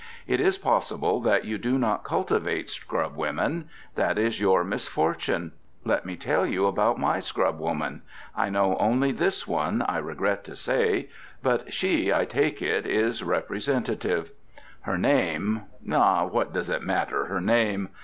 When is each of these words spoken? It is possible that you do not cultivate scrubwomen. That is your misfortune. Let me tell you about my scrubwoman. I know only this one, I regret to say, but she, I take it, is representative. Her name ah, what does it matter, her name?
It 0.25 0.39
is 0.39 0.57
possible 0.57 1.19
that 1.21 1.45
you 1.45 1.59
do 1.59 1.77
not 1.77 2.03
cultivate 2.03 2.69
scrubwomen. 2.71 3.65
That 3.93 4.17
is 4.17 4.41
your 4.41 4.63
misfortune. 4.63 5.51
Let 5.85 6.07
me 6.07 6.15
tell 6.15 6.43
you 6.43 6.65
about 6.65 6.97
my 6.99 7.19
scrubwoman. 7.19 8.01
I 8.35 8.49
know 8.49 8.75
only 8.77 9.11
this 9.11 9.45
one, 9.47 9.83
I 9.83 9.99
regret 9.99 10.43
to 10.45 10.55
say, 10.55 11.09
but 11.43 11.71
she, 11.71 12.11
I 12.11 12.25
take 12.25 12.63
it, 12.63 12.87
is 12.87 13.21
representative. 13.23 14.31
Her 14.79 14.97
name 14.97 15.65
ah, 15.91 16.25
what 16.25 16.51
does 16.51 16.71
it 16.71 16.81
matter, 16.81 17.25
her 17.25 17.39
name? 17.39 17.89